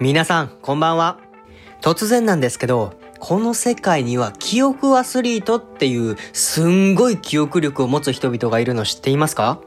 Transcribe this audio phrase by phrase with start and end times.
[0.00, 1.20] 皆さん、こんばんは。
[1.80, 9.60] 突然なんですけど、この世界には記憶アスリートっていうすんごい記憶力を持つ人々がいるの知っていますか？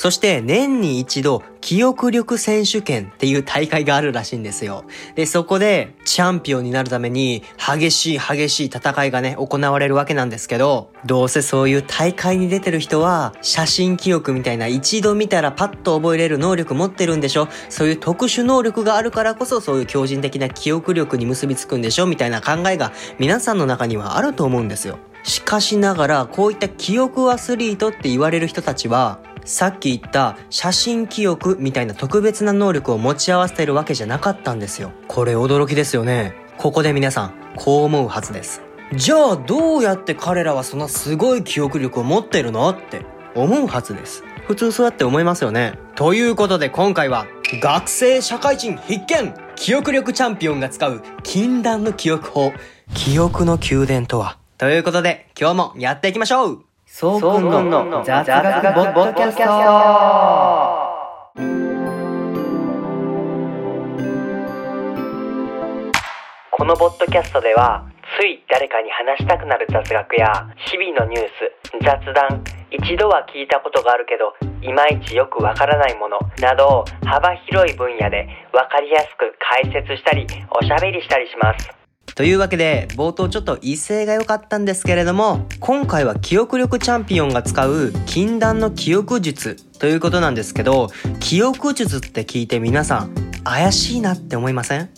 [0.00, 4.86] そして年に一度記憶力選手権っていう大会があるらしいんですよ。
[5.14, 17.48] で、そこでチャンピオンになるために激しい激しい戦いがね、行われるわけなんですけど、どうせそういう大会に出てる人は写真記憶みたいな一度見たらパッと覚えれる能力持ってるんでしょ？
[17.68, 22.06] そういう特殊能力があるからこそそういう強靭的な記憶力に結びつくんでしょ？
[22.06, 24.98] みたいな考えが皆さんの中にはあると思うんですよ。
[25.24, 34.92] しかしながら、こういった記憶アスリートって言われる人たちは、さっき言った写真記憶みたいな特別な能力を持ち合わせてるわけじゃなかったんですよ。
[35.08, 36.34] これ驚きですよね。
[36.58, 38.62] ここで皆さん、こう思うはずです。
[38.94, 44.24] じゃあどうやって彼らはそんなすごい記憶力を持ってるのって思うはずです。
[44.46, 45.78] 普通そうやって思いますよね。
[45.94, 47.26] ということで今回は
[47.62, 52.52] 学生社会人必見記憶力チャンピオンが使う禁断の記憶法
[52.94, 59.42] 記憶の宮殿とはということで今日もやっていきましょうそうくんの雑学ボッドキャスト。
[66.50, 67.88] このボッドキャストでは
[68.18, 71.30] つい誰かに話したくなる雑学や日々のニュース
[71.80, 81.79] 雑談一度は聞いたことがあるけどいまいちよくわからないものなど幅広い分野でわかりやすく解説したりおしゃべりしたりします。
[82.14, 90.88] というわけで、冒頭ちょっと威勢が良かったんですけれども、今回は記憶力チャンピオンが使う禁断の記憶術ということなんですけど、
[91.20, 94.90] 記憶術って聞いて皆さん、怪しいなって思いません？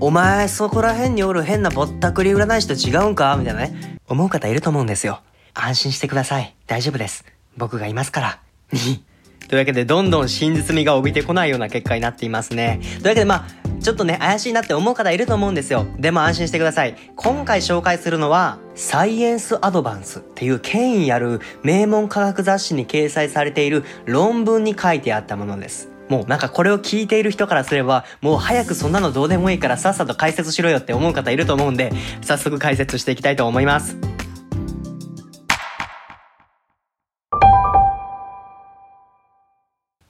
[0.00, 3.36] お前そこら辺におる変なぼったくり占い師と違うんか？
[3.38, 3.98] みたいなね。
[4.08, 5.20] 思う方いると思うんですよ。
[5.54, 6.54] 安心してください。
[6.66, 7.24] 大丈夫です。
[7.56, 8.38] 僕がいますから。
[9.48, 12.80] というわけで、どんどん真実味が帯びてこないような結果になっていますね。
[12.82, 15.86] というわけで、まあ、ちょっとね、怪しいなって思う方いると思うんですよ。
[15.98, 16.96] でも安心してください。
[17.14, 25.88] 今回紹介するのは、サイエンスアドバンスっていう権威ある名門科学雑誌に掲載されている論文に書いてあったものです。
[26.08, 31.92] もうなんかこれを聞いている人からすれば、もう早くそんなのどうでもいいからさっさと解説しろよって思う方いると思うんで、
[32.22, 34.15] 早速解説していきたいと思います。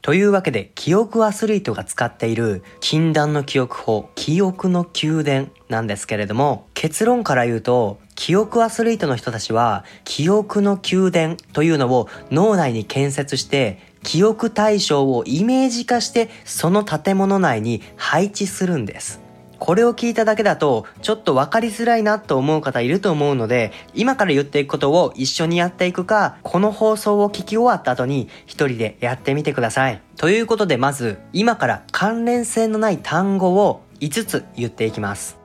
[0.07, 19.26] というわけで、記憶アスリートが使っている禁断の記憶法、記憶の宮殿なんですけれども、結論から言うと、記憶アスリートの人たちは、記憶の宮殿というのを脳内に建設して、記憶対象をイメージ化して、その建物内に配置するんです。
[19.59, 30.01] これを聞いただけだと、ちょっと分かりづらいなと思う方いると思うので、今から言っていくことを一緒にやっていくか、この放送を聞き終わった後に一人でやってみてください。
[30.17, 35.39] ということでまず、今から関連性のない単語を5つ言っていきます。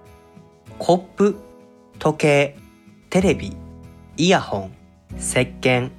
[0.78, 1.38] コップ、
[2.00, 2.58] 時計、
[3.10, 3.56] テレビ、
[4.18, 4.74] イヤホン、
[5.18, 5.92] 石鹸。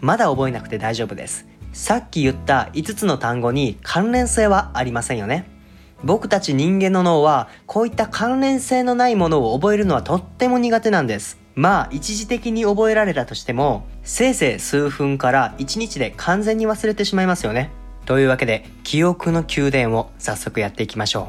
[0.00, 1.46] まだ覚えなくて大丈夫です。
[1.72, 5.55] さっき言った5つの単語に関連性はありませんよね。
[6.04, 11.38] 僕たち人間の脳はこういった関連性のないものを覚えるのはとっても苦手なんです。
[11.54, 17.70] まあ一時的に覚えられたとしてもせいぜい数分から1日で完全に忘れてしまいますよね。
[18.04, 21.28] というわけで記憶の宮殿を早速やっていきましょ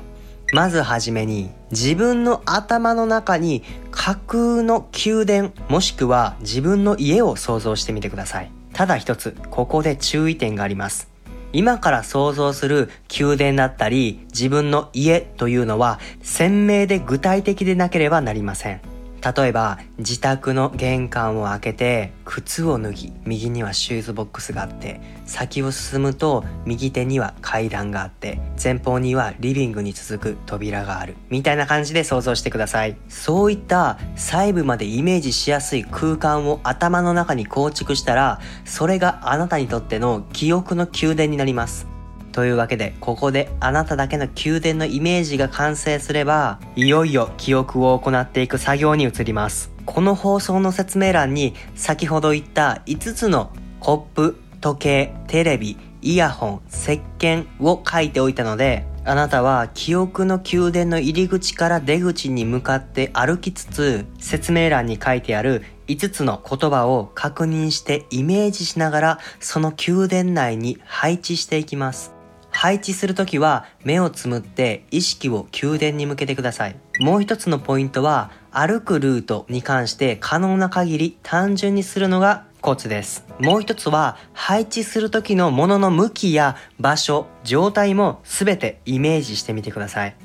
[0.53, 0.55] う。
[0.55, 8.51] まずはじめに自分の頭の中に架空の宮殿もしくは自分の家を想像してみてください。
[8.73, 11.09] ただ一つここで注意点があります。
[11.53, 18.81] 今から想像する宮殿だったり自分の家というのは鮮明で具体的でなければなりません。
[19.21, 32.97] 例えば自宅の玄関を開けて靴を脱ぎ右にはシューズボックスがあって先を進むと右手には階段があって前方にはリビングに続く扉があるみたいな感じで想像してください。
[33.09, 41.96] そういった細部までイメージしやすい空間を頭の中に構築したらそれがあなたにとっての記憶の宮殿になります。
[42.37, 49.71] というわけで、ここであなただけの宮殿のイメージが完成すれば、いよいよ記憶を行っていく作業に移ります。
[49.87, 72.16] この放送の説明欄に先ほど言った5つのコップ、時計、テレビ、イヤホン、石鹸を書いておいたので、あなたは記憶の宮殿の入り口から出口に向かって歩きつつ、説明欄に書いてある5つの言葉を確認してイメージしながら、その宮殿内に配置していきます。
[72.59, 76.75] 配置するときは目をつむって意識を宮殿に向けてください。
[76.99, 83.25] もう一つのポイントは歩くルートに関して可能な限り単純にするのがコツです。
[83.37, 90.15] もう一つは配置する時のものの向きや場所、状態もすべてイメージしてみてください。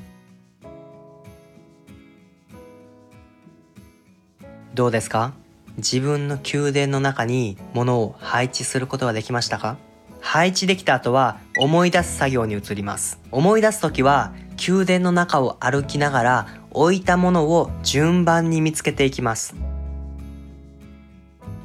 [4.73, 5.33] どうですか？
[5.77, 9.77] 自分の宮殿の中に物を配置することはできましたか？
[10.25, 13.19] 配置できた後は思い出す作業に移ります。
[13.29, 14.31] 思い出す時は
[14.67, 19.53] 宮殿の中を歩きながら置いたものを順番に見つけていきます。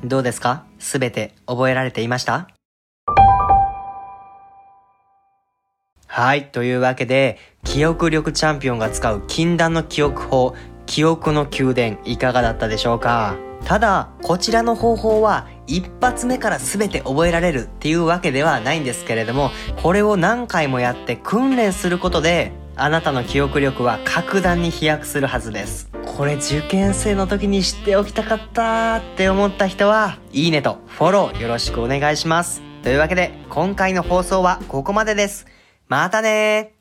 [0.04, 0.64] どうですか？
[0.80, 2.48] すべて覚えられていました？
[6.06, 6.50] はい。
[6.50, 13.36] というわけで、記憶力チャンピオンが使う禁断の記憶法、記憶の宮殿、いかがだったでしょうか？
[13.64, 19.50] ただ、こちらの方法は、一発目から全て覚えられるっていうわけではないんですけれども、
[19.82, 25.90] これを何回もやって訓練することで、あなたの記憶力は格段に飛躍するはずです。
[26.06, 32.62] これ受験生の時に知っておきたかったって思った人は、いいねとフォローよろしくお願いします。
[32.82, 35.46] というわけで、今回の放送はここまでです。
[35.86, 36.76] またねー